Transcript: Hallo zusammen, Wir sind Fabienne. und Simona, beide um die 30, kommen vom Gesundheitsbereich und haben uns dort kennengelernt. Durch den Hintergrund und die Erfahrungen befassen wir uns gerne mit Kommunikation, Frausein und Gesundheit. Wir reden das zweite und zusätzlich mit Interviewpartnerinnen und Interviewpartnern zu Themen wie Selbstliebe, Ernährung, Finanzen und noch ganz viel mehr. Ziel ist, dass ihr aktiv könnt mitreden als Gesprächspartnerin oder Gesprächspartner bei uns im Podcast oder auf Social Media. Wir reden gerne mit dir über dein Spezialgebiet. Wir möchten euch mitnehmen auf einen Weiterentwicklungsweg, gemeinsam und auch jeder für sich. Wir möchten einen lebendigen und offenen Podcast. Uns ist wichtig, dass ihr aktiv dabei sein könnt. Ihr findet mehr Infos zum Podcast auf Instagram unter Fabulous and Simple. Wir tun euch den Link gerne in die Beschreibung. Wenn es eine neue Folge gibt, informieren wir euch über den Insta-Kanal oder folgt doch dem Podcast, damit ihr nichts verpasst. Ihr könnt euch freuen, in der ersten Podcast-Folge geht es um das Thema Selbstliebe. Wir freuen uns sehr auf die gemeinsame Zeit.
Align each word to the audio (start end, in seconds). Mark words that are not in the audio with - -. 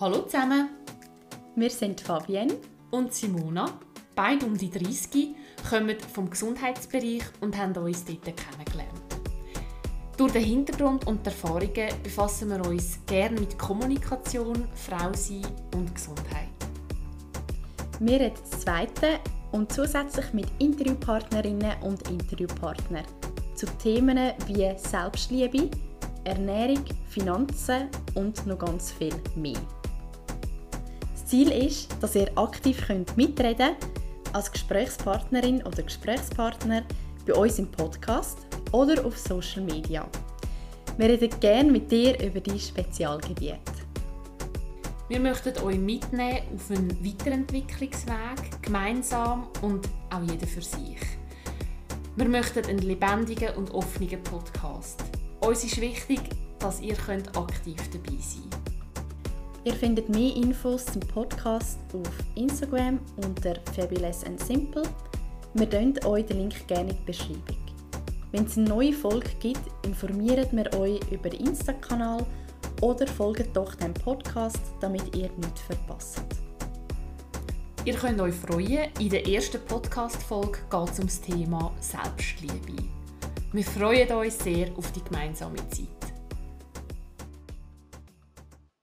Hallo 0.00 0.22
zusammen, 0.22 0.70
Wir 1.54 1.70
sind 1.70 2.00
Fabienne. 2.00 2.54
und 2.90 3.14
Simona, 3.14 3.78
beide 4.16 4.44
um 4.44 4.58
die 4.58 4.68
30, 4.68 5.36
kommen 5.70 5.96
vom 6.12 6.28
Gesundheitsbereich 6.28 7.22
und 7.40 7.56
haben 7.56 7.76
uns 7.76 8.04
dort 8.04 8.24
kennengelernt. 8.24 8.90
Durch 10.16 10.32
den 10.32 10.42
Hintergrund 10.42 11.06
und 11.06 11.24
die 11.24 11.30
Erfahrungen 11.30 11.90
befassen 12.02 12.50
wir 12.50 12.68
uns 12.68 12.98
gerne 13.06 13.38
mit 13.38 13.56
Kommunikation, 13.56 14.66
Frausein 14.74 15.46
und 15.76 15.94
Gesundheit. 15.94 16.48
Wir 18.00 18.18
reden 18.18 18.34
das 18.50 18.62
zweite 18.62 19.20
und 19.52 19.72
zusätzlich 19.72 20.32
mit 20.32 20.46
Interviewpartnerinnen 20.58 21.82
und 21.82 22.10
Interviewpartnern 22.10 23.04
zu 23.54 23.66
Themen 23.80 24.32
wie 24.48 24.76
Selbstliebe, 24.76 25.70
Ernährung, 26.24 26.84
Finanzen 27.08 27.90
und 28.16 28.44
noch 28.44 28.58
ganz 28.58 28.90
viel 28.90 29.14
mehr. 29.36 29.60
Ziel 31.34 31.50
ist, 31.50 31.88
dass 32.00 32.14
ihr 32.14 32.30
aktiv 32.38 32.80
könnt 32.86 33.16
mitreden 33.16 33.74
als 34.32 34.52
Gesprächspartnerin 34.52 35.64
oder 35.64 35.82
Gesprächspartner 35.82 36.84
bei 37.26 37.34
uns 37.34 37.58
im 37.58 37.68
Podcast 37.72 38.38
oder 38.70 39.04
auf 39.04 39.18
Social 39.18 39.62
Media. 39.62 40.06
Wir 40.96 41.08
reden 41.08 41.30
gerne 41.40 41.72
mit 41.72 41.90
dir 41.90 42.24
über 42.24 42.38
dein 42.38 42.60
Spezialgebiet. 42.60 43.58
Wir 45.08 45.18
möchten 45.18 45.58
euch 45.58 45.76
mitnehmen 45.76 46.38
auf 46.54 46.70
einen 46.70 47.04
Weiterentwicklungsweg, 47.04 48.62
gemeinsam 48.62 49.48
und 49.60 49.88
auch 50.10 50.22
jeder 50.30 50.46
für 50.46 50.62
sich. 50.62 51.00
Wir 52.14 52.28
möchten 52.28 52.64
einen 52.64 52.78
lebendigen 52.78 53.56
und 53.56 53.74
offenen 53.74 54.22
Podcast. 54.22 55.02
Uns 55.40 55.64
ist 55.64 55.80
wichtig, 55.80 56.20
dass 56.60 56.80
ihr 56.80 56.96
aktiv 56.96 57.80
dabei 57.92 58.18
sein 58.20 58.42
könnt. 58.42 58.43
Ihr 59.64 59.72
findet 59.72 60.10
mehr 60.10 60.36
Infos 60.36 60.84
zum 60.84 61.00
Podcast 61.00 61.78
auf 61.94 62.10
Instagram 62.34 62.98
unter 63.16 63.54
Fabulous 63.74 64.22
and 64.24 64.38
Simple. 64.38 64.82
Wir 65.54 65.70
tun 65.70 65.94
euch 66.04 66.26
den 66.26 66.40
Link 66.40 66.68
gerne 66.68 66.90
in 66.90 66.96
die 66.98 67.04
Beschreibung. 67.06 67.56
Wenn 68.30 68.44
es 68.44 68.58
eine 68.58 68.68
neue 68.68 68.92
Folge 68.92 69.30
gibt, 69.40 69.62
informieren 69.86 70.46
wir 70.52 70.70
euch 70.78 71.00
über 71.10 71.30
den 71.30 71.46
Insta-Kanal 71.46 72.26
oder 72.82 73.06
folgt 73.06 73.56
doch 73.56 73.74
dem 73.76 73.94
Podcast, 73.94 74.60
damit 74.80 75.16
ihr 75.16 75.30
nichts 75.38 75.62
verpasst. 75.62 76.22
Ihr 77.86 77.94
könnt 77.94 78.20
euch 78.20 78.34
freuen, 78.34 78.90
in 79.00 79.08
der 79.08 79.26
ersten 79.26 79.64
Podcast-Folge 79.64 80.58
geht 80.70 80.90
es 80.90 80.98
um 80.98 81.06
das 81.06 81.20
Thema 81.22 81.72
Selbstliebe. 81.80 82.82
Wir 83.52 83.64
freuen 83.64 84.12
uns 84.12 84.38
sehr 84.40 84.68
auf 84.76 84.92
die 84.92 85.02
gemeinsame 85.04 85.56
Zeit. 85.70 86.03